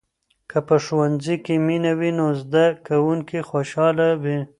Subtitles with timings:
[0.49, 4.37] که په ښوونځي کې مینه وي، نو زده کوونکي خوشحال وي.